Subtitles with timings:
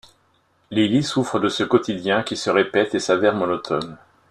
[0.71, 3.97] Lili souffre de ce quotidien qui se répète et s'avère monotone.